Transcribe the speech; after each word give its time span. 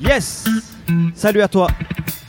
Yes 0.00 0.44
Salut 1.14 1.40
à 1.40 1.48
toi, 1.48 1.68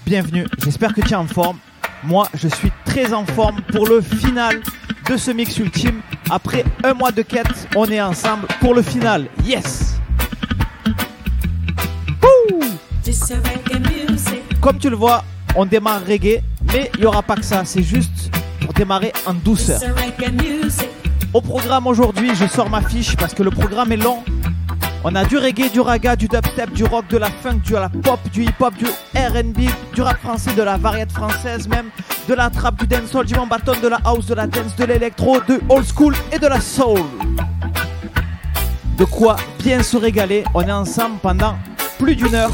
bienvenue, 0.06 0.46
j'espère 0.64 0.94
que 0.94 1.02
tu 1.02 1.12
es 1.12 1.16
en 1.16 1.28
forme. 1.28 1.58
Moi, 2.02 2.30
je 2.34 2.48
suis 2.48 2.72
très 2.86 3.14
en 3.14 3.26
forme 3.26 3.62
pour 3.74 3.88
le 3.88 4.00
final 4.00 4.62
de 5.10 5.18
ce 5.18 5.32
mix 5.32 5.58
ultime. 5.58 6.00
Après 6.30 6.64
un 6.86 6.94
mois 6.94 7.12
de 7.12 7.24
quête, 7.24 7.68
on 7.76 7.86
est 7.86 8.00
ensemble 8.00 8.48
pour 8.62 8.74
le 8.74 8.82
final. 8.82 9.28
Yes 9.44 10.00
Comme 14.62 14.80
tu 14.80 14.90
le 14.90 14.96
vois, 14.96 15.26
on 15.54 15.66
démarre 15.66 16.06
reggae, 16.06 16.42
mais 16.72 16.90
il 16.96 17.02
n'y 17.02 17.06
aura 17.06 17.22
pas 17.22 17.36
que 17.36 17.46
ça, 17.46 17.66
c'est 17.66 17.84
juste 17.84 18.32
pour 18.62 18.72
démarrer 18.72 19.12
en 19.26 19.34
douceur. 19.34 19.82
Au 21.34 21.42
programme 21.42 21.88
aujourd'hui, 21.88 22.32
je 22.34 22.48
sors 22.48 22.70
ma 22.70 22.82
fiche 22.82 23.18
parce 23.18 23.34
que 23.34 23.44
le 23.44 23.52
programme 23.52 23.92
est 23.92 23.98
long. 23.98 24.24
On 25.10 25.16
a 25.16 25.24
du 25.24 25.38
reggae, 25.38 25.72
du 25.72 25.80
raga, 25.80 26.18
du 26.18 26.28
dubstep, 26.28 26.74
du 26.74 26.84
rock, 26.84 27.08
de 27.08 27.16
la 27.18 27.30
funk, 27.30 27.62
du 27.64 27.72
la 27.72 27.88
pop, 27.88 28.20
du 28.30 28.44
hip-hop, 28.44 28.74
du 28.76 28.84
R&B, 29.16 29.70
du 29.94 30.02
rap 30.02 30.20
français, 30.20 30.54
de 30.54 30.62
la 30.62 30.76
variété 30.76 31.14
française 31.14 31.66
même, 31.70 31.86
de 32.28 32.34
la 32.34 32.50
trap, 32.50 32.76
du 32.76 32.88
dancehall, 32.88 33.26
du 33.26 33.34
bâton, 33.50 33.72
de 33.82 33.88
la 33.88 34.02
house, 34.04 34.26
de 34.26 34.36
la 34.36 34.48
dance, 34.48 34.76
de 34.76 34.84
l'électro, 34.84 35.40
de 35.48 35.62
old 35.70 35.86
school 35.86 36.14
et 36.34 36.40
de 36.40 36.48
la 36.48 36.60
soul. 36.60 37.00
De 38.98 39.06
quoi 39.06 39.38
bien 39.64 39.82
se 39.82 39.96
régaler. 39.96 40.44
On 40.54 40.64
est 40.64 40.72
ensemble 40.74 41.20
pendant 41.22 41.56
plus 42.00 42.18
d'une 42.18 42.36
heure 42.36 42.52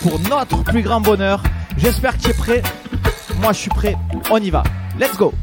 pour 0.00 0.18
notre 0.30 0.64
plus 0.64 0.80
grand 0.80 1.02
bonheur. 1.02 1.42
J'espère 1.76 2.16
que 2.16 2.22
tu 2.22 2.30
es 2.30 2.34
prêt. 2.34 2.62
Moi, 3.42 3.52
je 3.52 3.58
suis 3.58 3.70
prêt. 3.70 3.96
On 4.30 4.38
y 4.38 4.48
va. 4.48 4.62
Let's 4.98 5.18
go. 5.18 5.34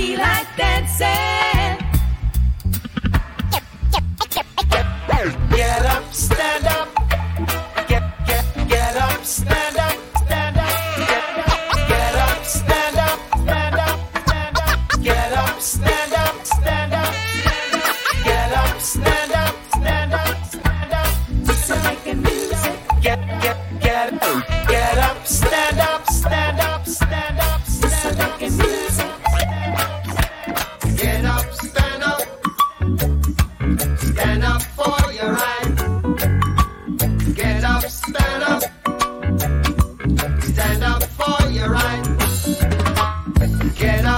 feel 0.00 0.18
like 0.18 0.56
dancing. 0.56 1.59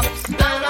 bounce, 0.02 0.36
bounce. 0.36 0.61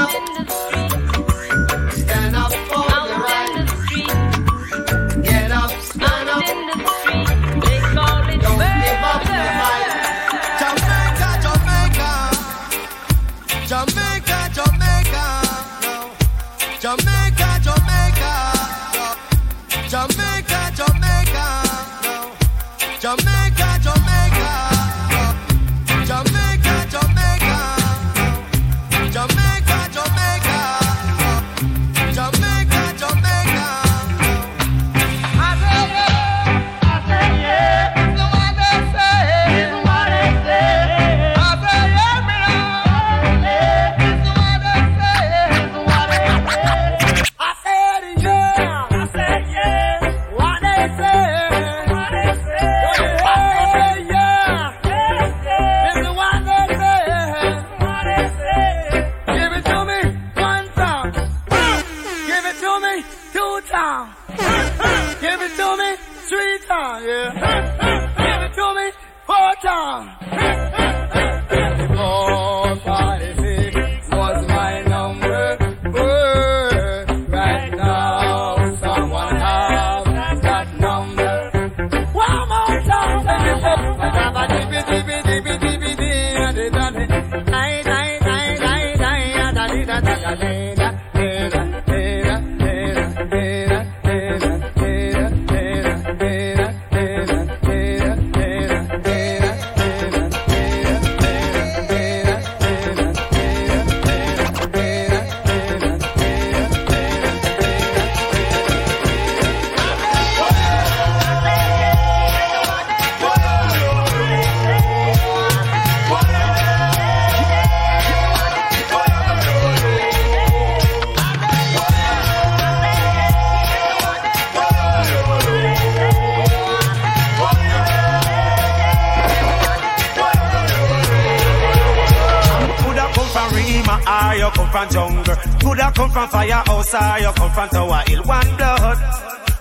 Firehouse 136.93 136.95
or 136.95 137.21
you 137.21 137.33
come 137.33 137.51
from 137.53 137.69
Tower 137.69 138.03
Hill. 138.07 138.23
One 138.25 138.57
blood, 138.57 138.99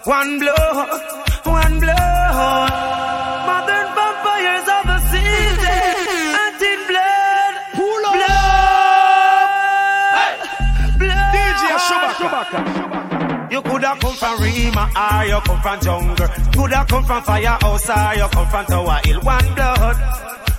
one 0.06 0.40
blood, 0.40 0.90
one 1.46 1.80
blood. 1.80 2.72
Modern 3.48 3.88
vampires 3.96 4.68
of 4.68 4.84
the 4.90 5.00
city, 5.10 5.78
hunting 6.36 6.84
blood, 6.90 7.54
blood, 7.80 8.60
blood. 11.00 11.30
DJ 11.34 11.64
You 13.52 13.62
coulda 13.62 13.96
come 14.00 14.16
from 14.16 14.42
Rima 14.42 14.90
or 14.96 15.26
you 15.26 15.42
come 15.42 15.62
from 15.62 15.80
jungle. 15.82 16.28
Coulda 16.54 16.86
come 16.88 17.06
from 17.06 17.24
firehouse 17.24 17.90
or 17.90 18.16
you 18.16 18.28
come 18.30 18.48
from 18.48 18.66
Tower 18.66 19.00
Hill. 19.06 19.22
One 19.22 19.54
blood, 19.56 19.98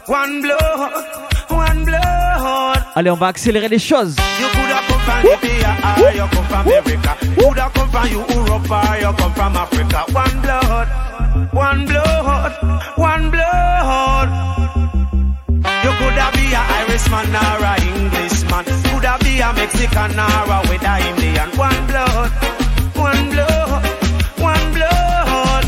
one 0.07 0.43
blood, 0.43 1.05
one 1.49 1.85
blood. 1.85 2.83
Allez, 2.95 3.11
on 3.11 3.17
va 3.17 3.29
accélérer 3.29 3.69
les 3.69 3.79
choses. 3.79 4.17
You 4.41 4.49
coulda 4.49 4.81
come 4.89 4.92
from 5.05 5.25
or 5.27 6.13
you 6.13 6.27
come 6.29 6.47
from 6.47 6.67
America. 6.67 7.13
Coulda 7.39 7.71
come 7.75 7.91
from 7.91 8.07
Europe 8.09 8.71
or 8.71 8.97
you 9.03 9.13
come 9.19 9.33
from 9.35 9.57
Africa. 9.57 10.01
One 10.13 10.41
blood, 10.43 10.89
one 11.53 11.87
blood, 11.87 12.53
one 12.97 13.31
blood. 13.31 14.29
You 15.85 15.93
coulda 15.99 16.27
be 16.35 16.45
a 16.53 16.63
Irishman 16.79 17.35
or 17.35 17.65
a 17.71 17.75
Englishman. 17.83 18.65
Coulda 18.85 19.19
be 19.21 19.41
a 19.41 19.53
Mexican 19.53 20.19
or 20.19 20.51
a 20.55 20.59
with 20.69 20.83
a 20.83 20.95
Indian. 21.11 21.51
One 21.59 21.87
blood, 21.87 22.31
one 22.95 23.31
blood, 23.31 23.85
one 24.39 24.73
blood. 24.75 25.65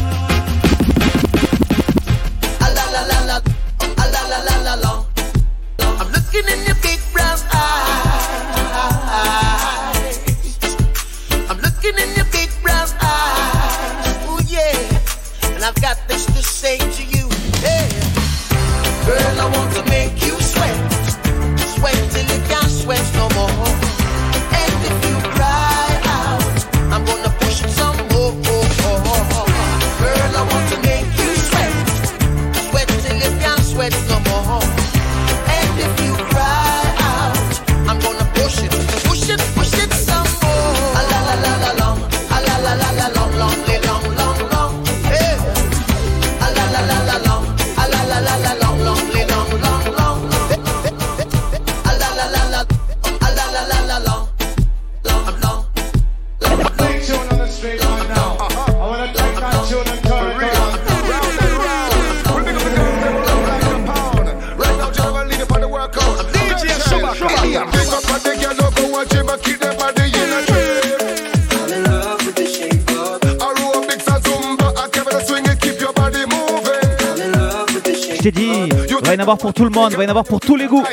I'm 6.01 6.11
looking 6.13 6.47
in 6.53 6.67
your 6.67 6.74
pour 79.37 79.53
tout 79.53 79.65
le 79.65 79.71
monde, 79.71 79.93
il 79.93 79.97
va 79.97 80.05
y 80.05 80.07
en 80.07 80.11
avoir 80.11 80.25
pour 80.25 80.41
tous 80.41 80.57
les 80.57 80.67
goûts. 80.67 80.85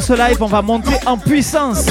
ce 0.00 0.12
live, 0.14 0.42
on 0.42 0.46
va 0.46 0.62
monter 0.62 0.94
en 1.06 1.18
puissance. 1.18 1.86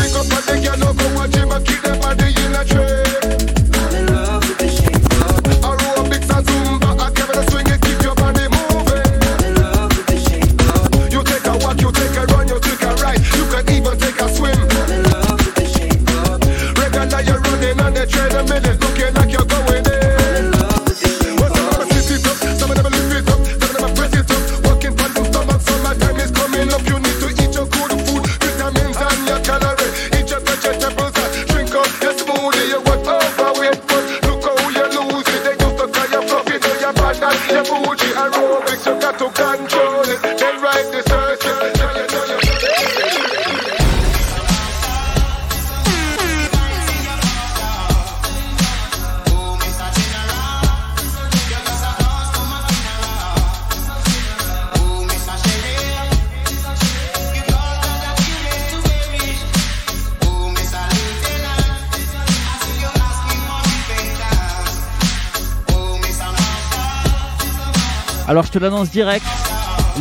te 68.60 68.64
l'annonce 68.66 68.90
direct. 68.90 69.26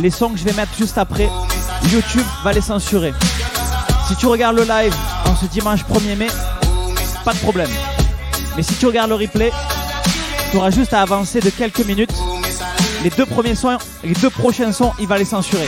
Les 0.01 0.09
sons 0.09 0.29
que 0.29 0.37
je 0.37 0.43
vais 0.43 0.53
mettre 0.53 0.71
juste 0.77 0.97
après, 0.97 1.29
YouTube 1.91 2.25
va 2.43 2.51
les 2.51 2.61
censurer. 2.61 3.13
Si 4.07 4.15
tu 4.15 4.27
regardes 4.27 4.57
le 4.57 4.63
live 4.63 4.93
en 5.25 5.35
ce 5.35 5.45
dimanche 5.45 5.81
1er 5.85 6.15
mai, 6.15 6.27
pas 7.23 7.33
de 7.33 7.39
problème. 7.39 7.69
Mais 8.57 8.63
si 8.63 8.73
tu 8.75 8.85
regardes 8.85 9.09
le 9.09 9.15
replay, 9.15 9.51
tu 10.51 10.57
auras 10.57 10.71
juste 10.71 10.93
à 10.93 11.01
avancer 11.01 11.39
de 11.39 11.49
quelques 11.49 11.85
minutes. 11.85 12.13
Les 13.03 13.09
deux 13.09 13.25
premiers 13.25 13.55
sons, 13.55 13.77
les 14.03 14.13
deux 14.13 14.29
prochains 14.29 14.73
sons, 14.73 14.91
il 14.99 15.07
va 15.07 15.17
les 15.17 15.25
censurer. 15.25 15.67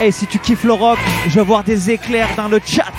Et 0.00 0.12
si 0.12 0.26
tu 0.28 0.38
kiffes 0.38 0.62
le 0.62 0.74
rock, 0.74 0.98
je 1.26 1.34
vais 1.34 1.44
voir 1.44 1.64
des 1.64 1.90
éclairs 1.90 2.28
dans 2.36 2.46
le 2.48 2.60
chat. 2.64 2.92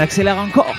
accélère 0.00 0.38
encore. 0.38 0.74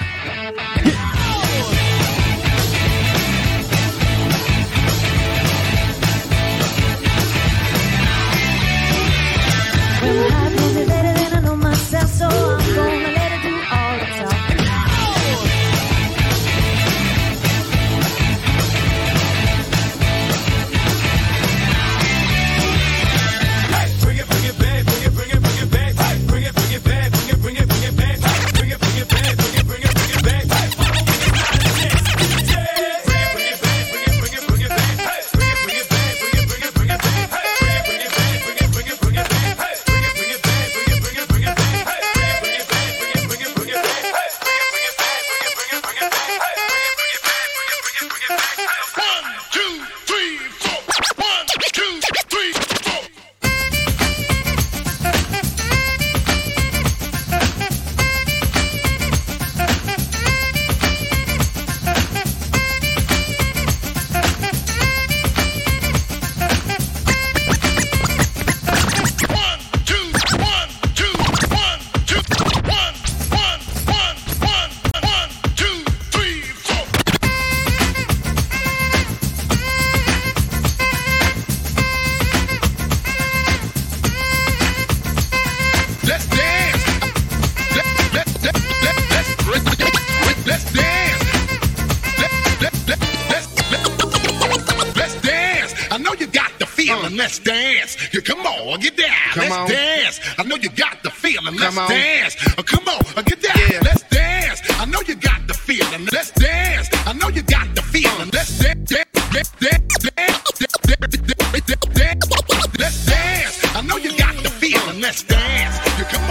let's 97.22 97.38
dance. 97.40 97.98
Yeah, 98.14 98.22
come 98.22 98.40
on, 98.40 98.80
get 98.80 98.98
down, 98.98 99.10
come 99.34 99.44
let's 99.44 99.56
on. 99.56 99.70
dance. 99.70 100.20
I 100.40 100.44
know 100.44 100.56
you 100.56 100.70
got 100.70 101.04
the 101.04 101.12
feeling, 101.12 101.56
let's 101.56 101.76
come 101.76 101.88
dance. 101.88 102.36
Oh, 102.58 102.64
come 102.64 102.88
on, 102.88 103.24
get 103.24 103.42
down, 103.42 103.58
yeah. 103.70 103.80
let's 103.84 104.04
dance. 104.10 104.60
I 104.82 104.86
know 104.86 105.02
you 105.08 105.16
got 105.16 105.48
the 105.48 105.54
feeling, 105.54 106.08
let's 106.12 106.32
dance. 106.32 106.90
I 107.06 107.14
know 107.14 107.30
you 107.30 107.44
got 107.44 107.68
the 107.76 107.84
feeling, 107.84 108.30
let's 108.34 108.58
dance, 108.58 108.90
dance, 108.90 109.12
dance, 109.32 109.52
dance, 109.62 110.02
dance, 110.02 110.42
dance, 110.58 110.78
dance, 110.82 111.18
dance, 111.20 111.88
dance. 111.94 112.80
Let's 112.80 113.06
dance. 113.06 113.76
I 113.76 113.82
know 113.82 113.98
you 113.98 114.18
got 114.18 114.36
the 114.42 114.50
feeling, 114.50 115.00
let's 115.02 115.22
dance. 115.22 115.76
Yeah, 116.00 116.10
come 116.10 116.31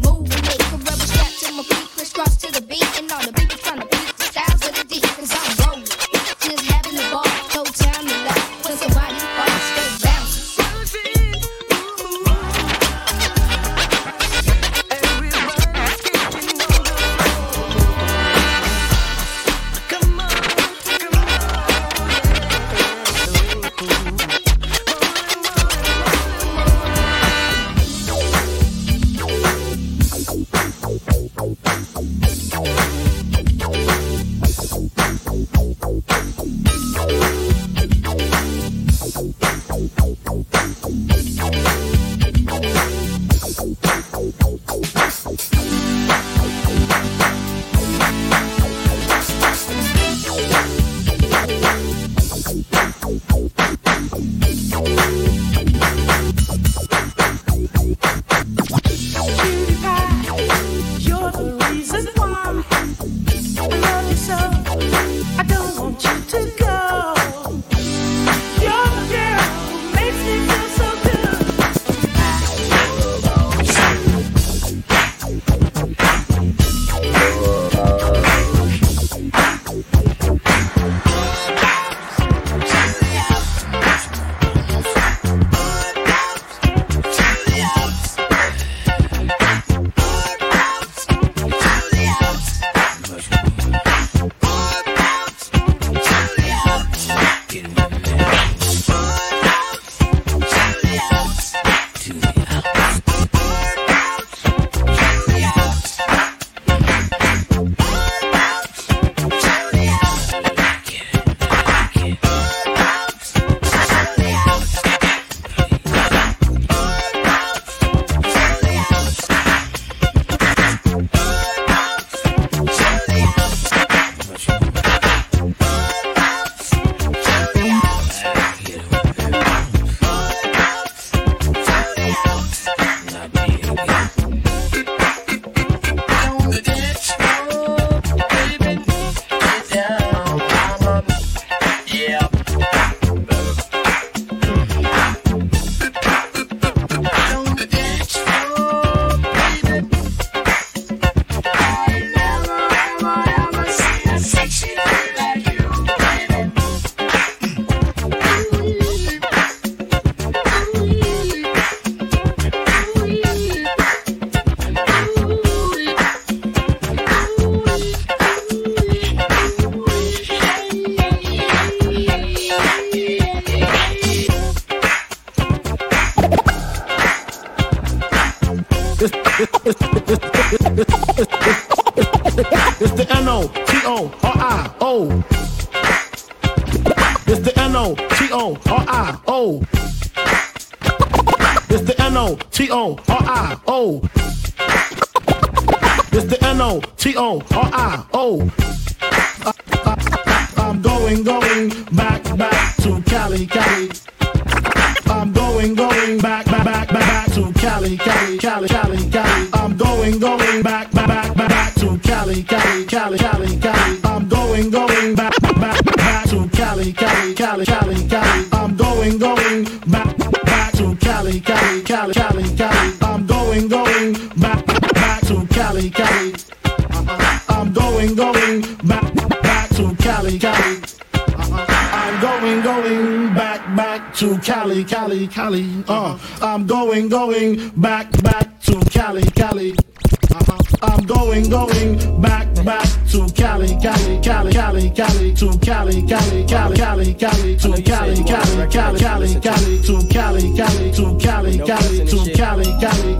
Cali, 243.31 243.77
Cali, 243.81 244.19
Cali, 244.21 244.51
Cali, 244.51 244.89
Cali, 244.91 245.33
to 245.33 245.57
Cali, 245.59 246.01
Cali, 246.03 246.45
Cali, 246.45 246.75
Cali, 246.75 247.13
Cali, 247.13 247.57
to 247.57 247.81
Cali, 247.81 248.23
Cali, 248.23 248.67
Cali, 248.67 248.99
Cali, 248.99 249.39
Cali, 249.39 249.81
to 249.81 250.07
Cali, 250.07 250.53
Cali, 250.55 250.91
to 250.91 251.17
Cali, 251.19 251.57
Cali, 251.59 252.05
to 252.05 252.33
Cali, 252.33 252.65
Cali. 252.79 253.17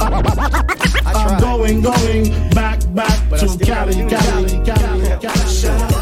I'm 1.06 1.40
going, 1.40 1.82
going 1.82 2.50
back, 2.52 2.80
back 2.94 3.30
to 3.40 3.58
Cali, 3.64 3.96
Cali, 4.10 4.62
Cali, 4.66 5.20
Cali. 5.22 6.01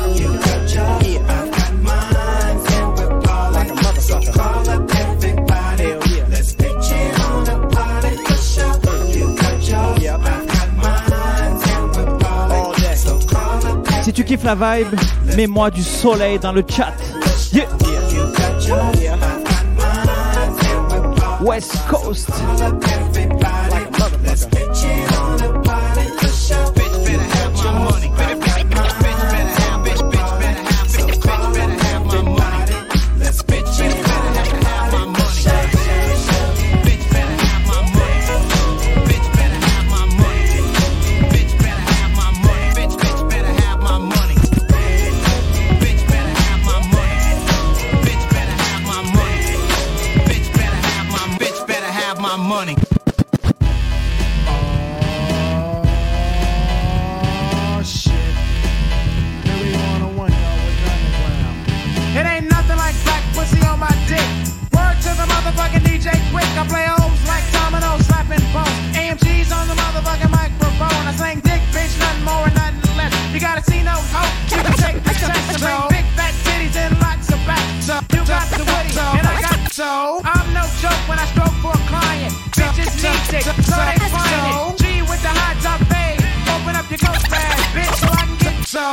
tu 14.20 14.26
kiffes 14.26 14.44
la 14.44 14.56
vibe, 14.56 15.00
mets-moi 15.38 15.72
du 15.72 15.82
soleil 15.82 16.40
dans 16.40 16.52
le 16.52 16.62
chat. 16.70 16.92
West 21.42 21.78
Coast. 21.88 22.30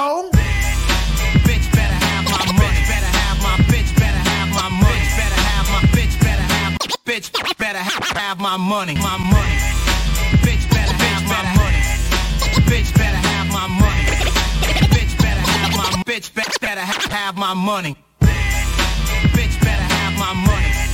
Bitch 0.07 1.66
better 1.75 1.99
have 1.99 2.23
my 2.31 2.38
money. 2.55 2.62
Bitch. 2.62 2.87
Better 2.87 3.07
have 3.11 3.42
my 3.42 3.59
money. 3.59 3.75
Bitch. 3.75 3.90
Better 3.99 4.23
have 4.23 5.66
my 5.66 5.81
bitch. 5.90 6.14
Better 6.23 6.47
have 8.14 8.38
my 8.38 8.49
money. 8.61 8.95
Bitch 10.47 10.71
better 10.71 10.95
have 10.95 11.27
my 11.27 11.47
money. 11.49 11.83
Bitch 12.71 12.95
better 12.95 13.16
have 13.16 13.51
my 13.51 13.66
money. 13.66 14.05
Bitch. 16.07 16.35
Better 16.61 16.81
have 16.81 17.37
my 17.37 17.55
money. 17.55 17.97
Bitch 19.35 19.61
better 19.61 19.83
have 19.83 20.19
my 20.19 20.33
money. 20.35 20.86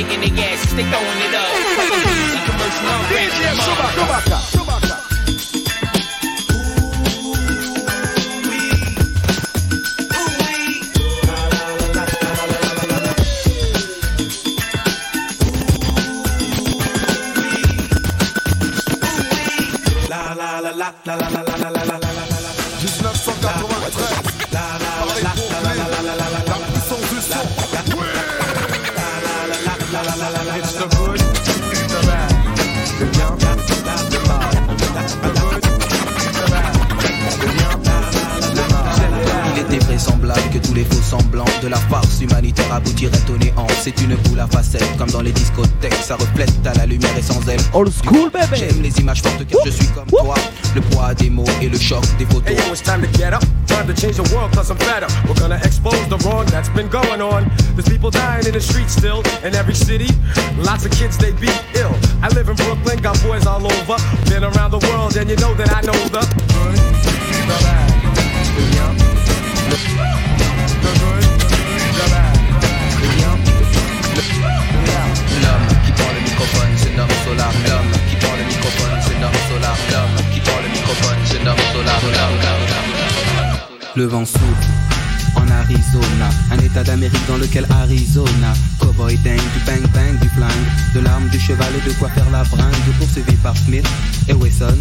shaking 0.00 0.20
their 0.20 0.30
they 0.30 0.84
throwing 0.84 1.20
it 1.26 1.34
up. 1.34 1.48
I'm 2.88 3.02
DJ 3.10 3.42
Chewbacca. 3.64 4.38
La 20.08 20.20
la 20.34 20.60
la 20.60 20.70
la 20.70 20.92
la 21.04 21.28
la 21.28 21.28
la 21.28 21.54
la 21.58 21.70
la 21.70 21.82
la 21.82 21.98
la 21.98 22.38
la 24.24 24.29
des 40.80 40.94
faux 40.94 41.02
semblants 41.02 41.44
De 41.62 41.68
la 41.68 41.76
farce 41.76 42.20
humanitaire 42.20 42.72
aboutirait 42.72 43.18
au 43.28 43.36
néant 43.36 43.66
C'est 43.80 44.00
une 44.00 44.14
boule 44.16 44.40
à 44.40 44.46
facettes 44.46 44.96
comme 44.96 45.10
dans 45.10 45.20
les 45.20 45.32
discothèques. 45.32 45.94
Ça 45.94 46.16
reflète 46.16 46.50
à 46.66 46.74
la 46.74 46.86
lumière 46.86 47.16
et 47.16 47.22
sans 47.22 47.40
elle. 47.48 47.60
Old 47.74 47.92
school 47.92 48.30
bébé 48.30 48.56
J'aime 48.56 48.82
les 48.82 48.98
images 48.98 49.22
fortes 49.22 49.46
car 49.46 49.60
je 49.64 49.70
suis 49.70 49.86
comme 49.88 50.06
toi. 50.06 50.34
Le 50.74 50.80
poids 50.80 51.14
des 51.14 51.30
mots 51.30 51.44
et 51.60 51.68
le 51.68 51.78
choc 51.78 52.02
des 52.18 52.26
photos. 52.26 52.48
Hey 52.48 52.56
yo 52.56 52.72
it's 52.72 52.82
time 52.82 53.02
to 53.02 53.18
get 53.18 53.32
up. 53.32 53.42
Time 53.66 53.86
to 53.86 53.94
change 53.94 54.16
the 54.16 54.34
world 54.34 54.50
cause 54.52 54.70
I'm 54.70 54.78
fed 54.78 55.04
up 55.04 55.10
We're 55.28 55.38
gonna 55.40 55.60
expose 55.62 56.08
the 56.08 56.18
wrong 56.24 56.46
that's 56.46 56.70
been 56.70 56.88
going 56.88 57.20
on. 57.20 57.50
There's 57.74 57.88
people 57.88 58.10
dying 58.10 58.46
in 58.46 58.52
the 58.52 58.60
streets 58.60 58.94
still 58.96 59.22
In 59.44 59.54
every 59.54 59.74
city. 59.74 60.08
Lots 60.58 60.84
of 60.86 60.92
kids 60.92 61.18
they 61.18 61.32
be 61.32 61.50
ill. 61.74 61.94
I 62.22 62.28
live 62.34 62.48
in 62.48 62.56
Brooklyn 62.56 63.00
got 63.00 63.20
boys 63.22 63.46
all 63.46 63.64
over. 63.64 63.96
Been 64.30 64.44
around 64.44 64.70
the 64.70 64.82
world 64.88 65.16
and 65.16 65.28
you 65.28 65.36
know 65.36 65.54
that 65.54 65.70
I 65.72 65.80
know 65.82 65.98
the 66.08 66.89
Qui 77.40 77.46
le 77.46 78.44
microphone. 78.44 78.90
L'homme 79.90 80.14
qui 80.30 80.40
le 80.40 80.68
microphone 80.68 81.20
Solar. 81.26 82.00
Le 83.96 84.04
vent 84.04 84.26
souffle 84.26 84.68
en 85.36 85.50
Arizona, 85.50 86.28
un 86.50 86.58
état 86.58 86.84
d'Amérique 86.84 87.26
dans 87.26 87.38
lequel 87.38 87.66
Arizona, 87.70 88.52
cowboy 88.78 89.16
dingue, 89.24 89.36
du 89.36 89.60
bang 89.64 89.80
bang, 89.94 90.18
du 90.20 90.28
flingue, 90.28 90.50
de 90.94 91.00
l'arme, 91.00 91.28
du 91.28 91.40
cheval 91.40 91.72
et 91.76 91.88
de 91.88 91.94
quoi 91.94 92.10
faire 92.10 92.28
la 92.30 92.44
bringue, 92.44 92.74
poursuivi 92.98 93.34
par 93.36 93.56
Smith 93.56 93.88
et 94.28 94.34
Wesson. 94.34 94.76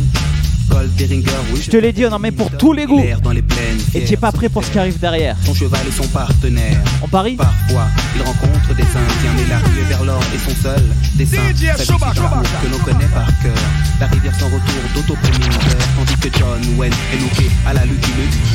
Je 1.61 1.69
te 1.69 1.77
l'ai 1.77 1.91
dit, 1.91 2.05
on 2.05 2.11
en 2.11 2.19
met 2.19 2.31
pour 2.31 2.49
tous 2.51 2.73
les 2.73 2.85
goûts. 2.85 3.03
Dans 3.23 3.31
les 3.31 3.41
plaines, 3.41 3.79
Et 3.93 4.03
tu 4.03 4.13
es 4.13 4.17
pas 4.17 4.31
prêt 4.31 4.49
pour 4.49 4.63
ce 4.63 4.71
qui 4.71 4.79
arrive 4.79 4.99
derrière. 4.99 5.35
son 5.45 5.53
cheval 5.53 5.81
et 5.87 5.91
son 5.91 6.07
partenaire. 6.07 6.77
On 7.01 7.07
parie 7.07 7.35
Parfois, 7.35 7.87
il 8.15 8.21
rencontre 8.21 8.73
des 8.75 8.83
Indiens, 8.83 9.33
mais 9.35 9.47
la 9.49 9.57
rue 9.59 9.79
est 9.81 9.89
vers 9.89 10.03
l'or 10.03 10.21
et 10.33 10.37
son 10.37 10.55
seul 10.61 10.83
dessin. 11.15 11.37
Que 11.53 12.71
l'on 12.71 12.79
connaît 12.79 13.05
par 13.13 13.27
cœur. 13.41 13.53
La 13.99 14.07
rivière 14.07 14.33
sans 14.39 14.45
retour 14.45 14.81
d'auto-preminger, 14.95 15.77
tandis 15.97 16.15
que 16.17 16.37
John 16.37 16.77
Wayne 16.77 16.93
est 17.13 17.17
looké 17.21 17.51
à 17.65 17.73
la 17.73 17.85
Luke, 17.85 17.99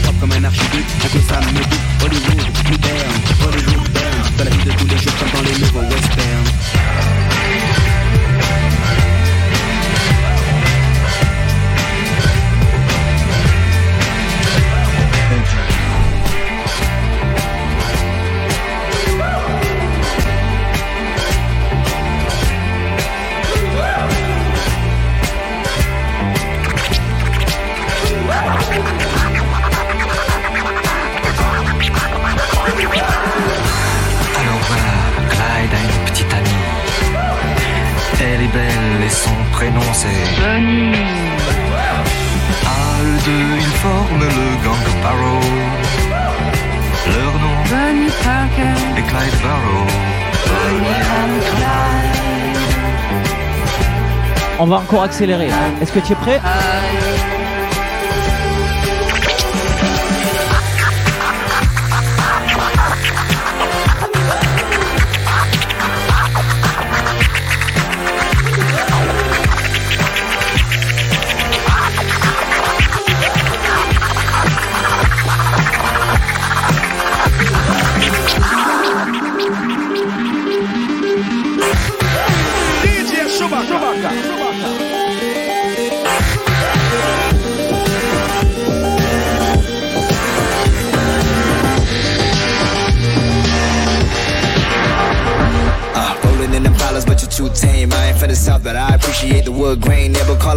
propre 0.03 0.21
comme 0.21 0.33
un 0.33 0.45
archiduc, 0.45 0.85
que 1.13 1.21
ça 1.29 1.41
me 1.41 1.53
dit 1.53 1.79
Hollywood, 2.03 2.47
moderne, 2.71 3.15
Hollywood 3.47 3.89
burn, 3.93 4.37
dans 4.39 4.45
la 4.45 4.51
vie 4.51 4.65
de 4.65 4.71
tous 4.73 4.87
les 4.87 4.99
jours 4.99 5.13
comme 5.19 5.43
dans 5.43 5.49
les 5.51 5.59
nouveaux 5.59 5.81
westerns. 5.81 7.24
Encore 54.85 55.03
accélérer. 55.03 55.49
Est-ce 55.81 55.93
que 55.93 56.01
tu 56.01 56.13
es 56.13 56.17
prêt? 56.17 56.41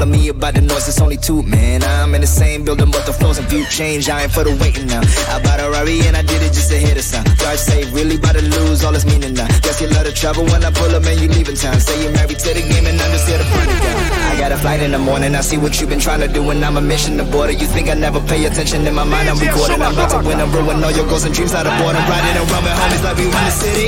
Me 0.09 0.31
about 0.47 0.61
the 0.61 0.65
noise, 0.65 0.87
it's 0.87 1.01
only 1.01 1.17
two, 1.17 1.43
man. 1.43 1.83
I'm 1.83 2.15
in 2.15 2.21
the 2.21 2.27
same 2.27 2.63
building, 2.63 2.89
but 2.89 3.05
the 3.05 3.11
floors 3.11 3.37
and 3.37 3.47
view 3.49 3.65
change. 3.65 4.07
I 4.07 4.23
ain't 4.23 4.31
for 4.31 4.43
the 4.43 4.55
waiting 4.55 4.87
now. 4.87 5.01
I 5.27 5.43
bought 5.43 5.59
a 5.59 5.69
Rari 5.69 5.99
and 6.07 6.15
I 6.15 6.21
did 6.21 6.41
it 6.41 6.53
just 6.55 6.71
to 6.71 6.77
hit 6.77 6.95
a 6.95 7.01
sound. 7.01 7.27
Drive 7.37 7.59
safe, 7.59 7.91
really 7.91 8.15
about 8.15 8.35
to 8.35 8.43
lose 8.43 8.83
all 8.83 8.95
its 8.95 9.03
meaning 9.03 9.33
now. 9.33 9.47
Guess 9.59 9.81
you 9.81 9.87
love 9.91 10.05
the 10.05 10.13
travel 10.13 10.45
when 10.45 10.63
I 10.63 10.71
pull 10.71 10.95
up 10.95 11.03
and 11.03 11.19
you 11.19 11.27
leaving 11.27 11.55
town. 11.55 11.79
Say 11.79 11.99
you're 12.03 12.13
married 12.13 12.39
to 12.39 12.49
the 12.53 12.63
game 12.63 12.85
and 12.87 12.97
to 12.97 13.45
burn 13.51 13.69
it 13.69 13.79
down. 13.83 13.99
I 14.31 14.33
got 14.39 14.51
a 14.51 14.57
flight 14.57 14.81
in 14.81 14.91
the 14.91 14.99
morning, 14.99 15.35
I 15.35 15.41
see 15.41 15.57
what 15.57 15.79
you've 15.81 15.89
been 15.89 15.99
trying 15.99 16.21
to 16.21 16.27
do, 16.27 16.41
and 16.49 16.63
I'm 16.63 16.77
a 16.77 16.81
mission 16.81 17.17
to 17.17 17.25
border. 17.25 17.51
You 17.51 17.67
think 17.67 17.89
I 17.89 17.95
never 17.95 18.21
pay 18.21 18.45
attention 18.45 18.85
in 18.87 18.95
my 18.95 19.03
mind, 19.03 19.29
I'm 19.29 19.39
recording. 19.39 19.81
I'm 19.81 19.93
about 19.93 20.11
to 20.15 20.19
win, 20.23 20.39
I'm 20.39 20.51
ruin 20.51 20.83
all 20.83 20.91
your 20.91 21.07
goals 21.07 21.25
and 21.25 21.33
dreams 21.35 21.53
out 21.53 21.67
of 21.67 21.75
boredom. 21.81 22.03
Riding 22.07 22.37
around 22.39 22.63
with 22.63 22.77
homies 22.77 23.03
like 23.03 23.17
we 23.17 23.27
run 23.27 23.45
the 23.45 23.51
city. 23.51 23.87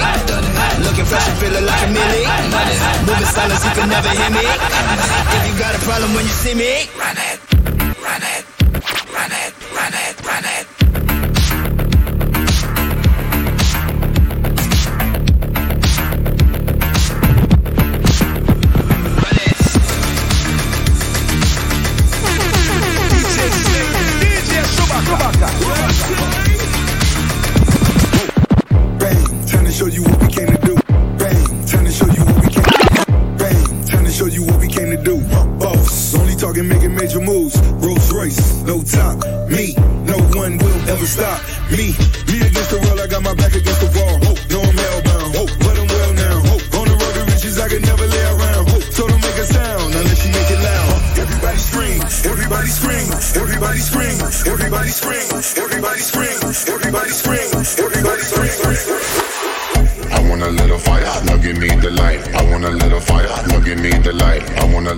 Looking 0.84 1.08
fresh 1.08 1.28
and 1.30 1.38
feeling 1.40 1.66
like 1.66 1.82
a 1.86 1.90
millie. 1.94 2.26
Moving 3.08 3.32
silence, 3.32 3.64
you 3.64 3.72
can 3.80 3.88
never 3.90 4.12
hear 4.12 4.32
me. 4.32 4.44
If 4.44 5.42
you 5.48 5.56
got 5.56 5.74
a 5.76 5.82
problem 5.88 6.14
when 6.14 6.26
you 6.26 6.36
see 6.36 6.49
run 6.98 7.16
it, 7.16 7.40
run 8.02 8.22
it, 8.24 8.49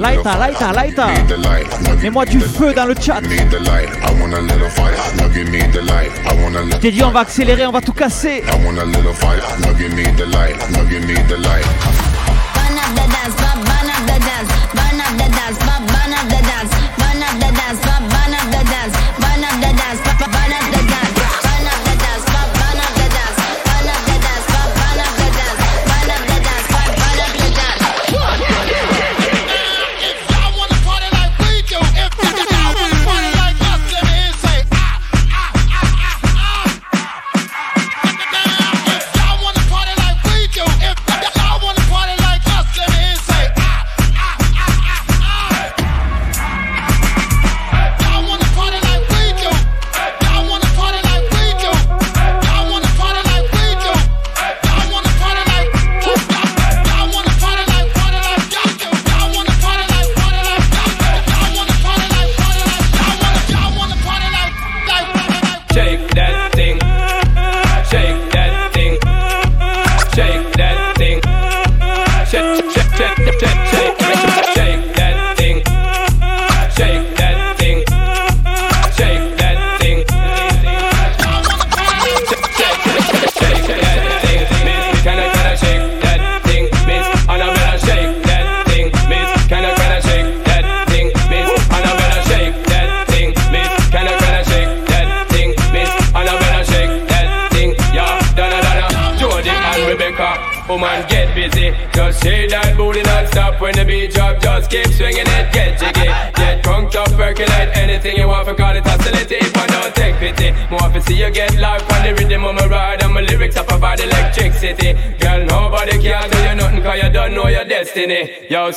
Lighter, 0.01 0.35
lighter, 0.39 0.71
lighter. 0.73 1.05
Mets-moi 2.01 2.25
me 2.25 2.31
du 2.31 2.39
feu 2.39 2.73
dans 2.73 2.85
le 2.85 2.95
chat. 2.99 3.21
Je 6.71 6.77
t'ai 6.77 6.91
dit, 6.91 7.03
on 7.03 7.11
va 7.11 7.19
accélérer, 7.19 7.67
on 7.67 7.71
va 7.71 7.81
tout 7.81 7.93
casser. 7.93 8.43
Burn 8.47 8.77
up 8.77 8.87
the 12.95 13.05
dance, 13.11 13.35
burn 13.37 13.89
up 13.89 14.01
the 14.07 14.17
dance, 14.25 14.49
burn 14.73 14.99
up 14.99 15.13
the 15.17 15.27
dance, 15.29 15.80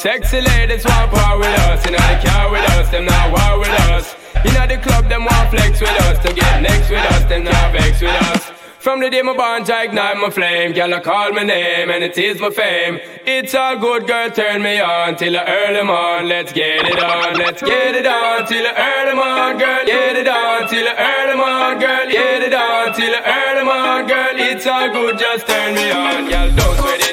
sexy 0.04 0.40
ladies 0.42 0.84
want 0.84 1.10
power 1.12 1.38
with 1.38 1.58
us. 1.64 1.82
You 1.86 1.92
know 1.92 2.04
they 2.10 2.20
care 2.20 2.50
with 2.52 2.70
us, 2.76 2.90
them 2.90 3.06
not 3.06 3.26
war 3.34 3.58
with 3.58 3.74
us. 3.88 4.14
You 4.44 4.52
know 4.52 4.66
the 4.66 4.76
club, 4.76 5.08
them 5.08 5.24
want 5.24 5.48
flex 5.48 5.80
with 5.80 5.98
us. 6.06 6.18
To 6.24 6.30
get 6.34 6.60
next 6.60 6.90
with 6.90 7.06
us, 7.12 7.24
them 7.30 7.44
not 7.44 7.72
vex 7.72 8.02
with 8.02 8.20
us. 8.28 8.42
From 8.84 9.00
the 9.00 9.08
day 9.08 9.22
my 9.22 9.34
bond, 9.34 9.70
I 9.70 9.84
ignite 9.84 10.18
my 10.18 10.28
flame. 10.28 10.74
Girl, 10.74 10.92
I 10.92 11.00
call 11.00 11.32
my 11.32 11.42
name 11.42 11.88
and 11.88 12.04
it 12.04 12.18
is 12.18 12.38
my 12.38 12.50
fame. 12.50 13.00
It's 13.24 13.54
all 13.54 13.78
good, 13.78 14.06
girl, 14.06 14.28
turn 14.30 14.60
me 14.60 14.78
on 14.78 15.16
till 15.16 15.38
I 15.38 15.44
earn 15.56 15.72
them. 15.72 15.88
Let's 16.28 16.52
get 16.52 16.84
it 16.84 17.00
on, 17.02 17.38
let's 17.38 17.62
get 17.62 17.94
it 17.96 18.06
on 18.06 18.46
till 18.46 18.66
I 18.66 18.72
earn 18.88 19.06
them 19.08 19.20
girl. 19.56 19.86
Get 19.86 20.16
it 20.20 20.28
on 20.28 20.68
till 20.68 20.86
I 20.86 20.94
earn 21.08 21.28
them 21.32 21.80
girl. 21.80 22.06
Get 22.12 22.42
it 22.42 22.52
on 22.52 22.92
till 22.92 23.14
I 23.18 23.20
earn 23.36 23.56
them 23.56 23.70
girl. 24.12 24.36
It's 24.36 24.66
all 24.66 24.88
good, 24.92 25.18
just 25.18 25.46
turn 25.46 25.74
me 25.74 25.90
on, 25.90 26.28
girl. 26.28 26.50
Don't 26.60 26.76
sweat 26.76 27.00
it, 27.00 27.03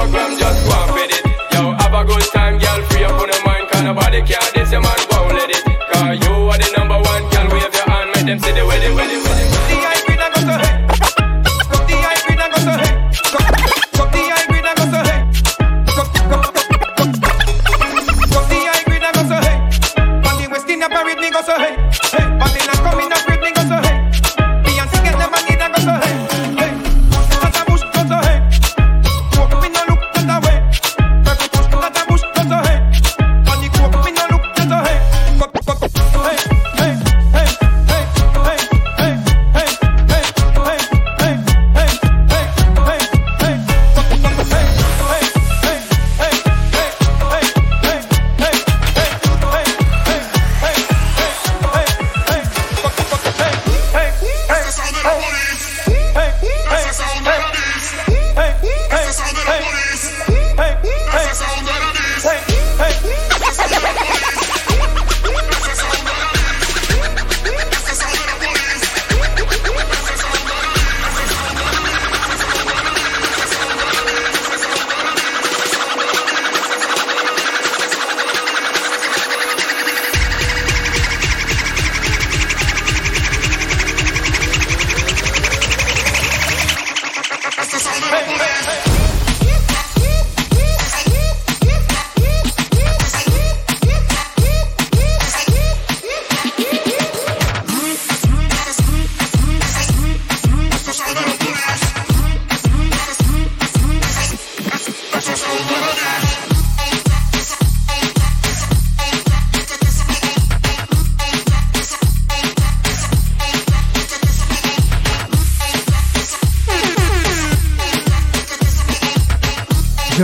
program, 0.00 0.38
just 0.38 0.64
go 0.64 0.72
and 0.72 0.90
fit 0.96 1.12
it. 1.12 1.24
Yo, 1.52 1.72
have 1.76 1.92
a 1.92 2.02
good 2.04 2.24
time, 2.32 2.56
girl. 2.58 2.80
Free 2.88 3.04
up 3.04 3.20
on 3.20 3.28
the 3.28 3.38
mind, 3.44 3.68
cause 3.68 3.84
nobody 3.84 4.22
care. 4.22 4.40
This 4.54 4.72
your 4.72 4.80
man 4.80 4.96
won't 5.12 5.34
let 5.36 5.50
it. 5.50 5.62
Cause 5.92 6.16
you 6.24 6.32
are 6.48 6.56
the 6.58 6.68
number 6.76 6.96
one, 6.96 7.22
girl. 7.28 7.46
Wave 7.52 7.74
your 7.74 7.88
hand, 7.92 8.08
make 8.14 8.24
them 8.24 8.38
see 8.40 8.52
the 8.56 8.64
wedding, 8.64 8.94
wedding, 8.96 9.09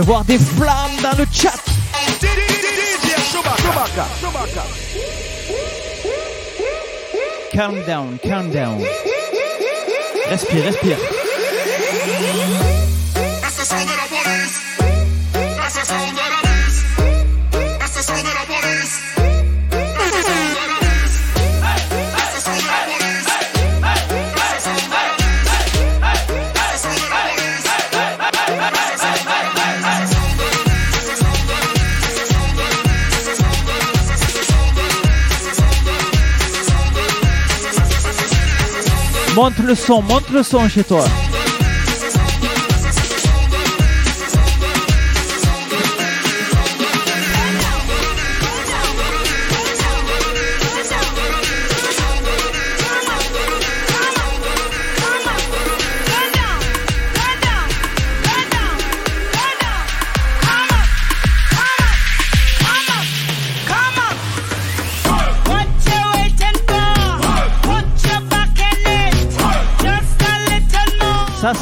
Je 0.07 0.09
vais 0.09 0.15
voir 0.15 0.23
des 0.23 0.39
flammes 0.39 1.01
dans 1.03 1.17
le 1.17 1.25
chat. 1.33 1.51
Calm 7.51 7.75
down, 7.85 8.17
calm 8.23 8.49
down. 8.49 8.81
Respire, 10.29 10.63
respire. 10.63 10.97
Monte 39.37 39.59
le 39.59 39.75
son, 39.75 40.01
monte 40.01 40.31
le 40.31 40.41
son 40.41 40.67
chez 40.67 40.83
toi. 40.83 41.05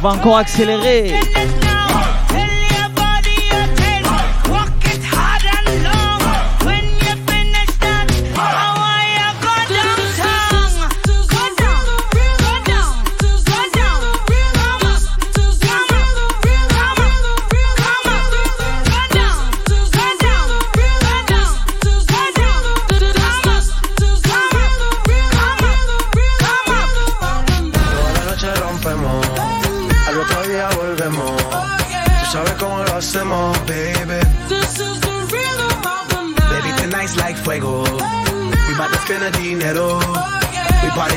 va 0.00 0.10
encore 0.10 0.38
accélérer. 0.38 1.14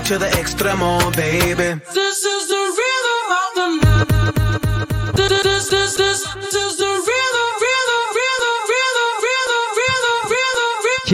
to 0.03 0.17
the 0.17 0.33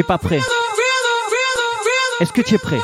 pas 0.10 0.18
prêt. 0.18 0.40
Est-ce 2.20 2.34
que 2.34 2.42
tu 2.42 2.56
es 2.56 2.58
prêt? 2.58 2.80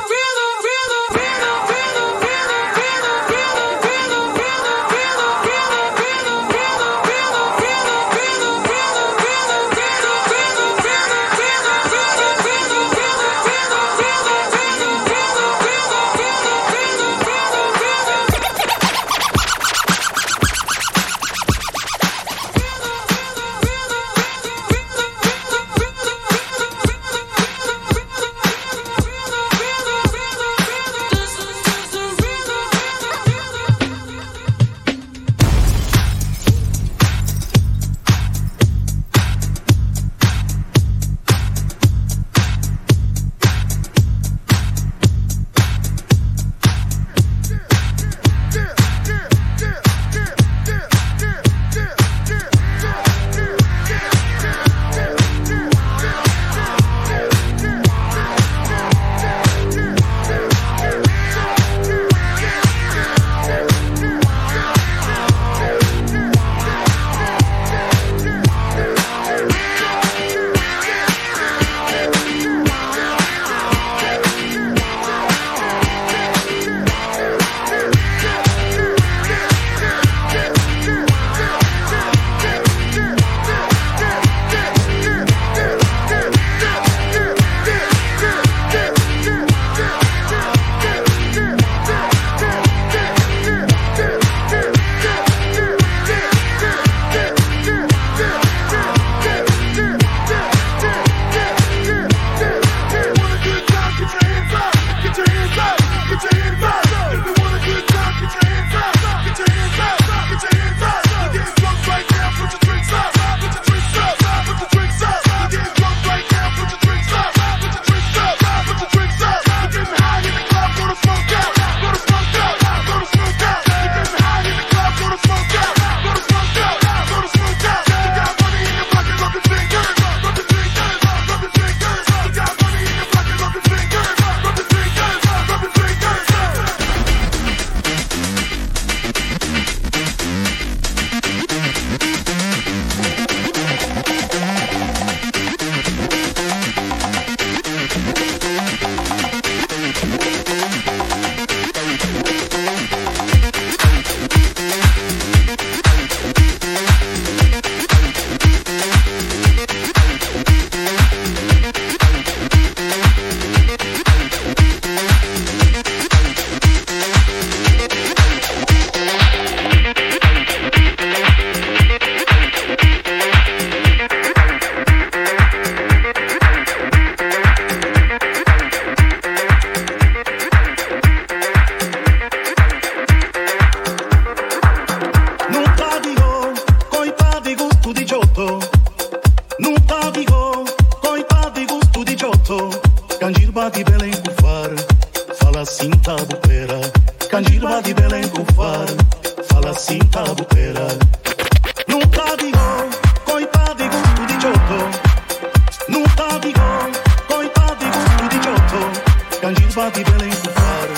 bate 209.74 210.04
Belém 210.04 210.30
do 210.30 210.50
faro, 210.50 210.94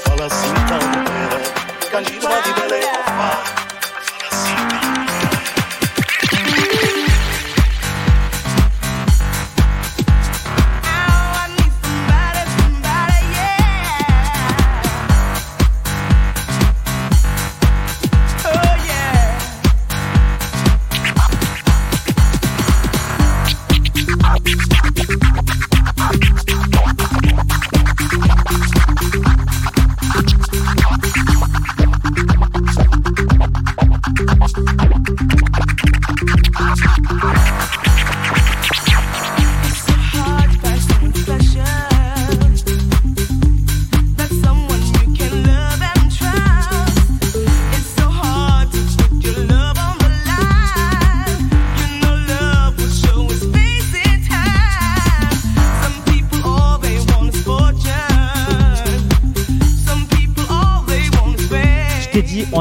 fala 0.00 0.26
assim, 0.26 0.54
tá 0.68 0.78
no 0.78 0.88
Belém. 1.04 1.44
Candido 1.90 2.28
bate 2.28 2.52
Belém 2.52 2.80
do 2.80 2.86
faro, 3.04 3.44
fala 4.02 4.28
assim, 4.32 4.73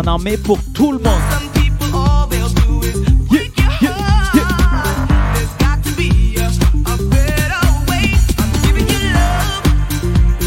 on 0.04 0.08
en 0.08 0.20
met 0.20 0.38
pour 0.38 0.60
tout 0.74 0.92
le 0.92 1.00
monde. 1.00 1.14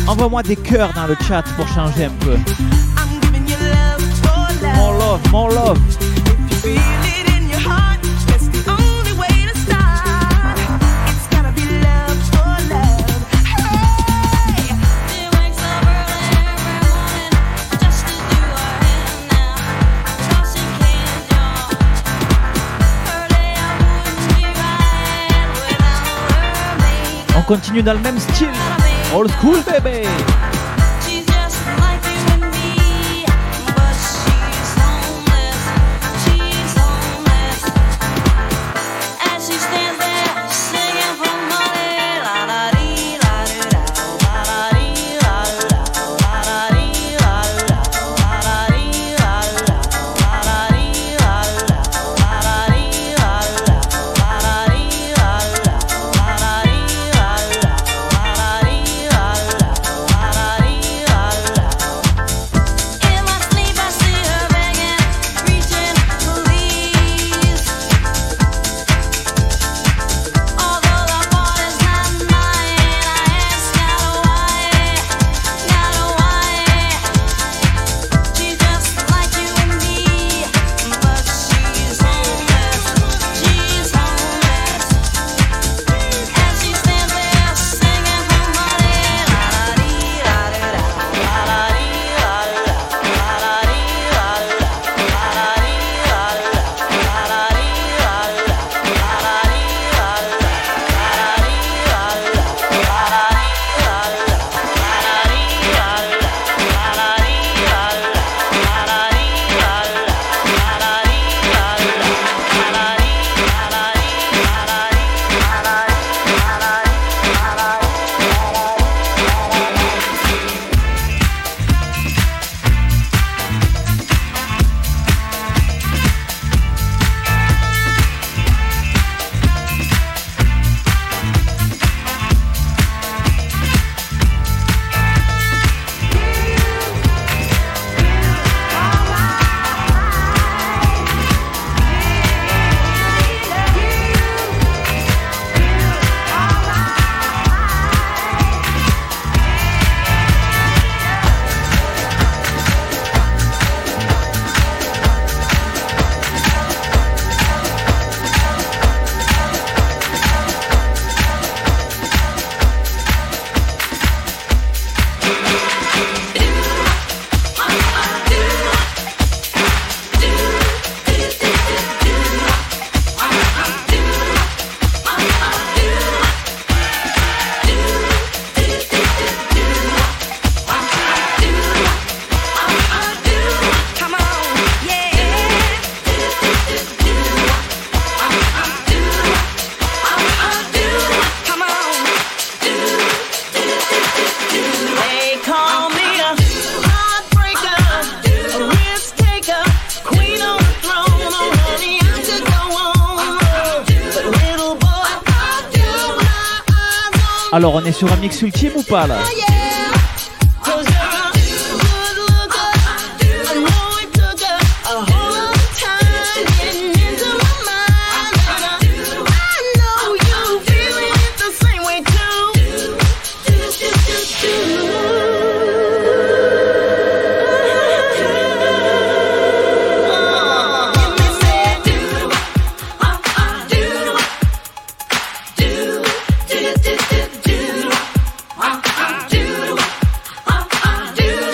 Envoie-moi 0.09 0.43
des 0.43 0.57
cœurs 0.57 0.93
dans 0.95 1.07
le 1.07 1.17
chat 1.27 1.43
pour 1.57 1.67
changer 1.69 2.05
un 2.05 2.11
peu. 2.11 2.37
Mon 4.77 4.93
love, 4.93 5.21
mon 5.33 5.49
love. 5.49 6.06
continue 27.47 27.83
dans 27.83 27.95
le 27.95 28.01
même 28.01 28.19
style. 28.19 28.49
Old 29.15 29.31
school, 29.41 29.59
baby. 29.65 30.07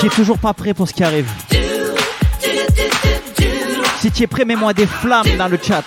qui 0.03 0.07
est 0.07 0.17
toujours 0.17 0.39
pas 0.39 0.53
prêt 0.53 0.75
pour 0.75 0.89
ce 0.89 0.95
qui 0.95 1.05
arrive. 1.05 1.31
Si 4.01 4.11
tu 4.11 4.25
es 4.25 4.27
prêt, 4.27 4.45
mets-moi 4.45 4.75
des 4.75 4.85
flammes 4.85 5.37
dans 5.39 5.47
le 5.47 5.57
chat. 5.63 5.85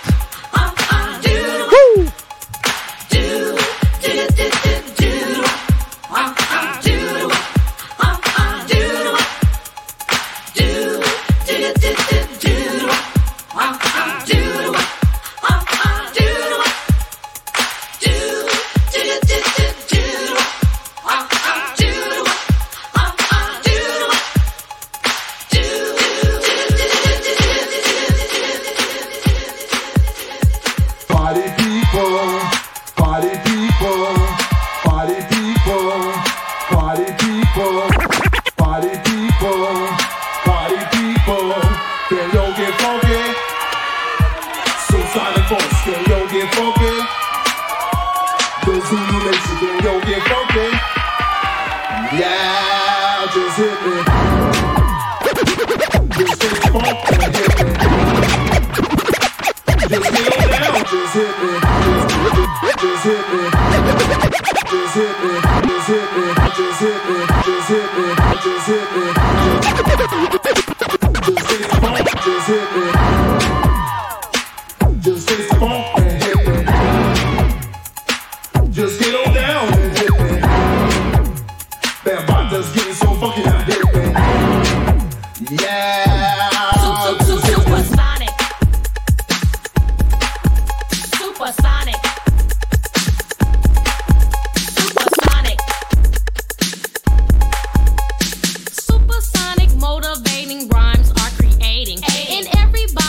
сегодня 68.66 69.05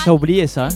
Deixa 0.08 0.12
eu 0.14 0.16
abrir 0.16 0.40
essa. 0.40 0.70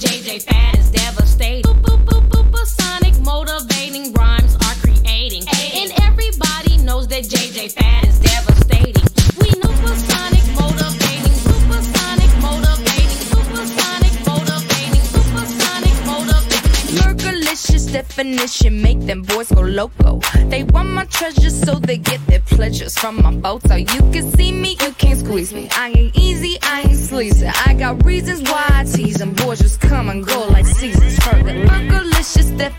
definition 18.11 18.81
make 18.81 18.99
them 18.99 19.21
boys 19.21 19.49
go 19.51 19.61
loco. 19.61 20.19
They 20.49 20.63
want 20.63 20.89
my 20.89 21.05
treasures, 21.05 21.57
so 21.57 21.75
they 21.75 21.97
get 21.97 22.19
their 22.27 22.41
pleasures 22.41 22.93
from 22.97 23.21
my 23.23 23.31
boat. 23.31 23.61
So 23.69 23.75
you 23.75 24.01
can 24.11 24.29
see 24.31 24.51
me, 24.51 24.75
you 24.81 24.91
can't 24.97 25.17
squeeze 25.17 25.53
me. 25.53 25.69
I 25.71 25.93
ain't 25.95 26.17
easy, 26.17 26.57
I 26.61 26.81
ain't 26.81 26.97
sleazy. 26.97 27.47
I 27.47 27.73
got 27.73 28.05
reasons 28.05 28.41
why 28.49 28.65
I 28.69 28.83
tease 28.83 29.19
them. 29.19 29.33
Boys 29.33 29.59
just 29.59 29.79
come 29.79 30.09
and 30.09 30.27
go 30.27 30.47
like 30.49 30.65
seasons. 30.65 31.15
Fergal, 31.19 31.65
Fergalicious, 31.67 32.57
that. 32.57 32.73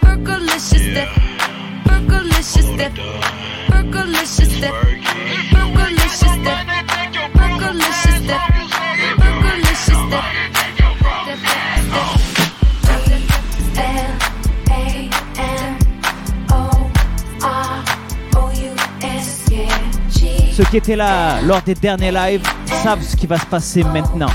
Fergalicious, 0.00 0.94
that. 0.94 1.08
Fergalicious, 1.84 2.78
that. 2.78 2.92
Fergalicious. 3.68 5.53
Ceux 20.56 20.62
qui 20.66 20.76
étaient 20.76 20.94
là 20.94 21.42
lors 21.42 21.62
des 21.62 21.74
derniers 21.74 22.12
lives 22.12 22.42
savent 22.80 23.02
ce 23.02 23.16
qui 23.16 23.26
va 23.26 23.36
se 23.36 23.46
passer 23.46 23.82
maintenant. 23.82 24.30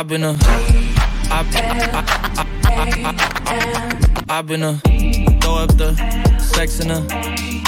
I've 0.00 0.08
been 0.08 0.24
a. 0.24 0.34
I've 4.30 4.46
been 4.46 4.62
a. 4.62 4.78
Throw 5.42 5.56
up 5.56 5.76
the 5.76 5.94
sex 6.38 6.80
in 6.80 6.90
a. 6.90 7.59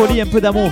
folie, 0.00 0.20
un 0.22 0.26
peu 0.26 0.40
d'amour. 0.40 0.70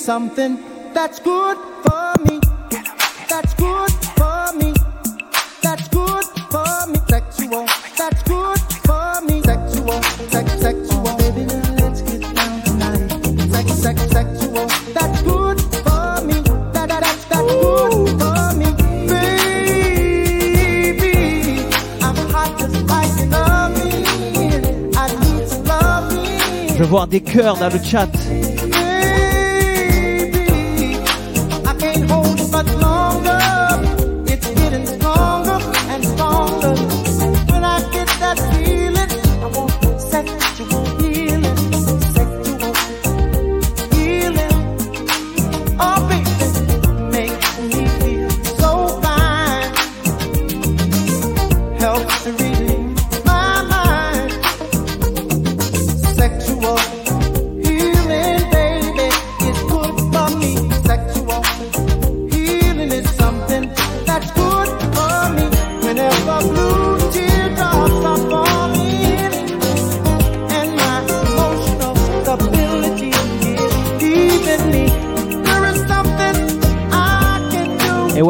Something 0.00 0.58
that's 0.94 1.20
good 1.20 1.58
for 1.84 2.14
me. 2.24 2.40
That's 3.28 3.52
good 3.54 3.90
for 4.16 4.52
me. 4.56 4.72
That's 5.62 5.88
good 5.88 6.24
for 6.50 6.86
me. 6.88 6.98
Sexual. 7.08 7.66
That's 7.98 8.22
good 8.22 8.60
for 8.86 9.20
me. 9.26 9.42
Sexual. 9.42 10.02
Sex, 10.32 10.52
sexual. 10.60 11.16
Baby, 11.18 11.44
now 11.44 11.74
let's 11.80 12.00
get 12.02 12.22
down 12.34 12.62
tonight. 12.62 13.10
Sex, 13.52 13.72
sex, 13.72 14.00
sexual. 14.10 14.66
That's 14.96 15.22
good 15.22 15.60
for 15.84 16.20
me. 16.24 16.40
That, 16.72 16.88
that, 16.88 17.00
that's, 17.04 17.24
that's 17.26 17.52
good 17.52 17.92
for 18.20 18.54
me. 18.56 18.70
Baby, 20.16 21.12
I'm 22.00 22.16
hot 22.32 22.58
just 22.58 22.76
like 22.88 23.12
you 23.20 23.26
love 23.26 23.72
me. 23.84 23.90
I 24.96 24.98
need 25.22 25.44
to 25.46 25.56
love 25.68 26.04
me. 26.14 26.76
Je 26.78 26.84
voir 26.84 27.06
des 27.06 27.20
cœurs 27.20 27.58
dans 27.58 27.68
le 27.68 27.78
chat. 27.82 28.08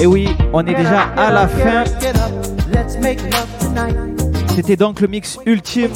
Et 0.00 0.06
oui, 0.06 0.28
on 0.52 0.66
est 0.66 0.74
déjà 0.74 1.02
à 1.16 1.30
la 1.30 1.48
fin. 1.48 1.84
Get 2.00 2.10
up, 2.10 2.32
let's 2.72 2.98
make 3.00 3.20
love 3.22 3.48
tonight. 3.58 3.96
C'était 4.54 4.76
donc 4.76 5.00
le 5.00 5.08
mix 5.08 5.38
ultime 5.46 5.90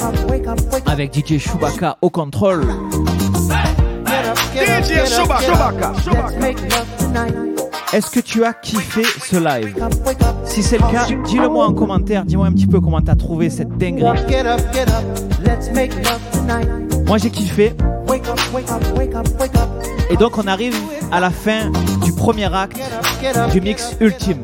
avec 0.85 1.13
DJ 1.13 1.37
Chewbacca 1.37 1.97
au 2.01 2.09
contrôle. 2.09 2.65
Est-ce 7.93 8.11
que 8.11 8.19
tu 8.19 8.43
as 8.43 8.53
kiffé 8.53 9.03
ce 9.03 9.37
live? 9.37 9.75
Si 10.43 10.61
c'est 10.61 10.77
le 10.77 10.91
cas, 10.91 11.05
dis-le 11.25 11.47
moi 11.47 11.67
en 11.67 11.73
commentaire. 11.73 12.25
Dis-moi 12.25 12.47
un 12.47 12.51
petit 12.51 12.67
peu 12.67 12.81
comment 12.81 13.01
t'as 13.01 13.15
trouvé 13.15 13.49
cette 13.49 13.77
dinguerie. 13.77 14.03
Moi 17.07 17.17
j'ai 17.17 17.29
kiffé. 17.29 17.75
Et 20.09 20.17
donc 20.17 20.37
on 20.37 20.47
arrive 20.47 20.75
à 21.11 21.19
la 21.19 21.29
fin 21.29 21.71
du 22.03 22.13
premier 22.13 22.53
acte 22.53 22.79
du 23.51 23.61
mix 23.61 23.95
ultime. 23.99 24.39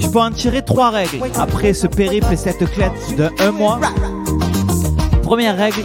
Je 0.00 0.08
peux 0.08 0.20
en 0.20 0.30
tirer 0.30 0.62
trois 0.62 0.90
règles 0.90 1.18
après 1.36 1.74
ce 1.74 1.86
périple 1.86 2.32
et 2.32 2.36
cette 2.36 2.64
clette 2.70 3.16
de 3.16 3.30
un 3.40 3.50
mois. 3.50 3.80
Première 5.22 5.56
règle, 5.56 5.78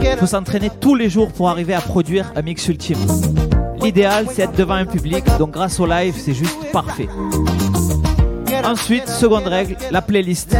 il 0.00 0.16
faut 0.18 0.26
s'entraîner 0.26 0.70
tous 0.80 0.94
les 0.94 1.10
jours 1.10 1.30
pour 1.30 1.48
arriver 1.48 1.74
à 1.74 1.80
produire 1.80 2.32
un 2.36 2.42
mix 2.42 2.66
ultime. 2.68 2.98
L'idéal, 3.82 4.26
c'est 4.32 4.42
être 4.42 4.56
devant 4.56 4.74
un 4.74 4.86
public, 4.86 5.24
donc 5.38 5.50
grâce 5.50 5.78
au 5.78 5.86
live, 5.86 6.14
c'est 6.16 6.32
juste 6.32 6.56
parfait. 6.72 7.08
Ensuite, 8.64 9.08
seconde 9.08 9.46
règle, 9.46 9.76
la 9.90 10.00
playlist. 10.00 10.56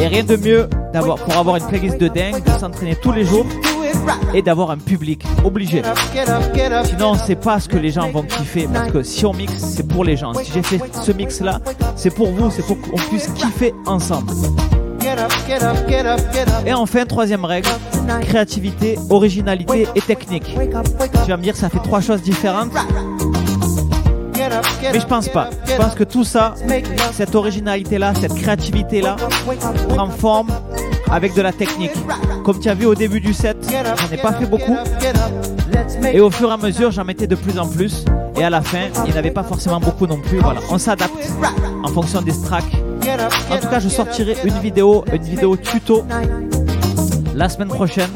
Et 0.00 0.06
rien 0.08 0.24
de 0.24 0.36
mieux 0.36 0.68
d'avoir, 0.92 1.18
pour 1.18 1.36
avoir 1.36 1.56
une 1.56 1.66
playlist 1.66 1.98
de 1.98 2.08
dingue, 2.08 2.42
de 2.42 2.58
s'entraîner 2.58 2.96
tous 2.96 3.12
les 3.12 3.24
jours 3.24 3.46
et 4.34 4.42
d'avoir 4.42 4.70
un 4.70 4.78
public 4.78 5.24
obligé. 5.44 5.82
Sinon, 6.84 7.10
on 7.10 7.14
sait 7.14 7.36
pas 7.36 7.60
ce 7.60 7.68
que 7.68 7.76
les 7.76 7.90
gens 7.90 8.10
vont 8.10 8.22
kiffer 8.22 8.68
parce 8.72 8.90
que 8.90 9.02
si 9.02 9.26
on 9.26 9.32
mixe, 9.32 9.58
c'est 9.58 9.86
pour 9.86 10.04
les 10.04 10.16
gens. 10.16 10.34
Si 10.34 10.52
j'ai 10.52 10.62
fait 10.62 10.80
ce 10.92 11.12
mix 11.12 11.40
là, 11.40 11.60
c'est 11.96 12.14
pour 12.14 12.30
vous, 12.30 12.50
c'est 12.50 12.66
pour 12.66 12.80
qu'on 12.80 12.96
puisse 12.96 13.28
kiffer 13.28 13.74
ensemble. 13.86 14.32
Et 16.66 16.72
enfin, 16.74 17.04
troisième 17.06 17.44
règle, 17.44 17.70
créativité, 18.22 18.98
originalité 19.08 19.86
et 19.94 20.00
technique. 20.00 20.56
Tu 21.24 21.30
vas 21.30 21.36
me 21.36 21.42
dire, 21.42 21.56
ça 21.56 21.68
fait 21.68 21.78
trois 21.78 22.00
choses 22.00 22.22
différentes, 22.22 22.72
mais 24.92 25.00
je 25.00 25.06
pense 25.06 25.28
pas. 25.28 25.50
Je 25.66 25.74
pense 25.76 25.94
que 25.94 26.04
tout 26.04 26.24
ça, 26.24 26.54
cette 27.12 27.34
originalité 27.34 27.98
là, 27.98 28.12
cette 28.14 28.34
créativité 28.34 29.00
là, 29.00 29.16
prend 29.88 30.08
forme 30.08 30.48
avec 31.10 31.34
de 31.34 31.42
la 31.42 31.52
technique. 31.52 31.92
Comme 32.44 32.58
tu 32.58 32.68
as 32.68 32.74
vu 32.74 32.86
au 32.86 32.94
début 32.94 33.20
du 33.20 33.34
set, 33.34 33.56
j'en 33.70 34.14
ai 34.14 34.16
pas 34.16 34.32
fait 34.32 34.46
beaucoup. 34.46 34.76
Et 36.12 36.20
au 36.20 36.30
fur 36.30 36.50
et 36.50 36.52
à 36.52 36.56
mesure, 36.56 36.90
j'en 36.90 37.04
mettais 37.04 37.26
de 37.26 37.34
plus 37.34 37.58
en 37.58 37.66
plus. 37.66 38.04
Et 38.36 38.44
à 38.44 38.50
la 38.50 38.62
fin, 38.62 38.88
il 39.06 39.12
n'y 39.12 39.18
avait 39.18 39.30
pas 39.30 39.42
forcément 39.42 39.80
beaucoup 39.80 40.06
non 40.06 40.18
plus. 40.20 40.38
Voilà, 40.38 40.60
on 40.70 40.78
s'adapte 40.78 41.32
en 41.82 41.88
fonction 41.88 42.22
des 42.22 42.32
tracks. 42.44 42.64
En 43.50 43.58
tout 43.58 43.68
cas, 43.68 43.80
je 43.80 43.88
sortirai 43.88 44.36
une 44.44 44.58
vidéo, 44.58 45.04
une 45.12 45.22
vidéo 45.22 45.56
tuto 45.56 46.04
la 47.34 47.48
semaine 47.48 47.68
prochaine 47.68 48.10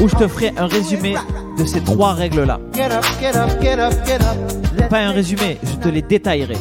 où 0.00 0.08
je 0.08 0.16
te 0.16 0.26
ferai 0.26 0.52
un 0.56 0.66
résumé 0.66 1.14
de 1.58 1.64
ces 1.64 1.80
trois 1.80 2.12
règles 2.12 2.44
là. 2.44 2.58
Get 2.74 2.90
up, 2.90 3.04
get 3.20 3.36
up, 3.36 3.50
get 3.60 3.78
up, 3.78 3.94
get 4.06 4.14
up. 4.16 4.36
Let's 4.76 4.88
Pas 4.88 4.98
un 4.98 5.12
résumé, 5.12 5.58
je 5.62 5.76
te 5.76 5.88
les 5.88 6.02
détaillerai. 6.02 6.56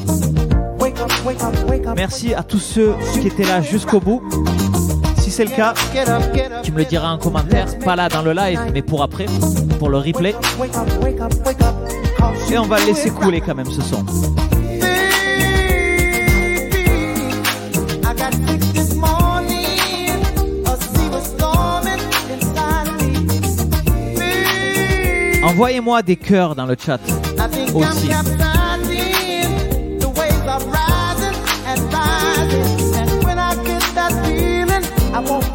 Merci 1.95 2.33
à 2.33 2.43
tous 2.43 2.59
ceux 2.59 2.93
qui 3.19 3.27
étaient 3.27 3.45
là 3.45 3.61
jusqu'au 3.61 3.99
bout. 3.99 4.21
C'est 5.37 5.45
le 5.45 5.55
cas, 5.55 5.75
tu 6.63 6.71
me 6.71 6.79
le 6.79 6.85
diras 6.85 7.11
en 7.11 7.19
commentaire, 7.19 7.67
pas 7.85 7.95
là 7.95 8.09
dans 8.09 8.23
le 8.23 8.33
live, 8.33 8.59
mais 8.73 8.81
pour 8.81 9.03
après, 9.03 9.27
pour 9.77 9.89
le 9.89 9.97
replay. 9.97 10.33
Et 12.49 12.57
on 12.57 12.65
va 12.65 12.79
le 12.79 12.85
laisser 12.87 13.11
couler 13.11 13.39
quand 13.39 13.53
même 13.53 13.69
ce 13.69 13.83
son. 13.83 14.03
Envoyez-moi 25.43 26.01
des 26.01 26.15
cœurs 26.15 26.55
dans 26.55 26.65
le 26.65 26.75
chat 26.83 26.99
aussi. 27.75 28.09
I 35.17 35.46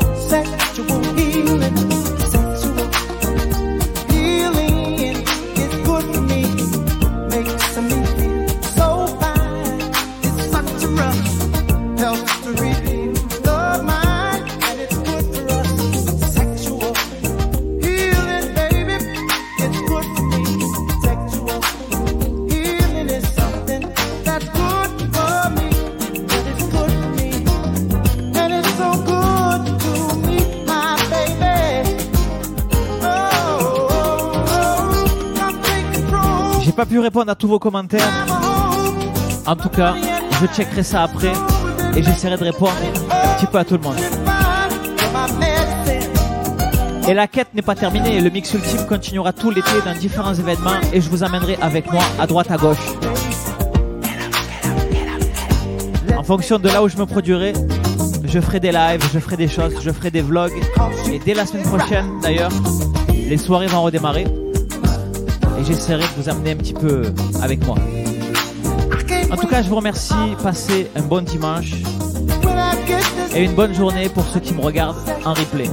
J'ai 36.73 36.77
pas 36.77 36.87
pu 36.87 37.01
répondre 37.01 37.31
à 37.31 37.35
tous 37.35 37.49
vos 37.49 37.59
commentaires. 37.59 38.09
En 39.47 39.55
tout 39.55 39.69
cas, 39.69 39.95
je 40.41 40.47
checkerai 40.47 40.83
ça 40.83 41.03
après 41.03 41.35
et 41.95 42.03
j'essaierai 42.03 42.39
de 42.39 42.45
répondre 42.45 42.73
un 43.11 43.35
petit 43.37 43.45
peu 43.45 43.59
à 43.59 43.65
tout 43.67 43.75
le 43.75 43.81
monde. 43.81 43.97
Et 47.07 47.13
la 47.13 47.27
quête 47.27 47.49
n'est 47.53 47.61
pas 47.61 47.75
terminée, 47.75 48.23
le 48.23 48.31
mix 48.31 48.55
ultime 48.55 48.87
continuera 48.87 49.35
tout 49.35 49.51
l'été 49.51 49.83
dans 49.85 49.93
différents 49.93 50.33
événements 50.33 50.81
et 50.95 51.03
je 51.03 51.11
vous 51.11 51.23
amènerai 51.23 51.59
avec 51.61 51.93
moi 51.93 52.05
à 52.19 52.27
droite 52.27 52.51
à 52.51 52.57
gauche. 52.57 52.79
En 56.17 56.23
fonction 56.23 56.59
de 56.59 56.71
là 56.71 56.83
où 56.83 56.89
je 56.89 56.97
me 56.97 57.05
produirai, 57.05 57.53
je 58.25 58.41
ferai 58.41 58.61
des 58.61 58.73
lives, 58.73 59.07
je 59.13 59.19
ferai 59.19 59.37
des 59.37 59.49
choses, 59.49 59.75
je 59.83 59.91
ferai 59.91 60.11
des 60.11 60.23
vlogs. 60.23 60.59
Et 61.13 61.19
dès 61.19 61.35
la 61.35 61.45
semaine 61.45 61.65
prochaine 61.65 62.07
d'ailleurs, 62.23 62.51
les 63.11 63.37
soirées 63.37 63.67
vont 63.67 63.83
redémarrer. 63.83 64.25
Et 65.63 65.65
j'essaierai 65.65 66.03
de 66.03 66.21
vous 66.21 66.29
amener 66.29 66.51
un 66.51 66.57
petit 66.57 66.73
peu 66.73 67.05
avec 67.41 67.65
moi. 67.65 67.77
En 69.31 69.37
tout 69.37 69.47
cas, 69.47 69.63
je 69.63 69.69
vous 69.69 69.77
remercie. 69.77 70.13
Passez 70.43 70.91
un 70.97 71.03
bon 71.03 71.23
dimanche 71.23 71.75
et 73.33 73.45
une 73.45 73.55
bonne 73.55 73.73
journée 73.73 74.09
pour 74.09 74.25
ceux 74.25 74.41
qui 74.41 74.55
me 74.55 74.61
regardent 74.61 74.97
en 75.25 75.35
replay. 75.35 75.71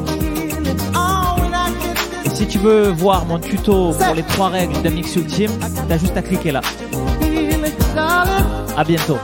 Et 2.23 2.29
si 2.29 2.45
tu 2.45 2.59
veux 2.59 2.89
voir 2.89 3.25
mon 3.25 3.39
tuto 3.39 3.93
pour 3.93 4.13
les 4.13 4.21
trois 4.21 4.49
règles 4.49 4.79
d'un 4.83 4.91
mix 4.91 5.15
ultime, 5.15 5.51
t'as 5.87 5.97
juste 5.97 6.15
à 6.15 6.21
cliquer 6.21 6.51
là. 6.51 6.61
À 8.77 8.83
bientôt. 8.83 9.17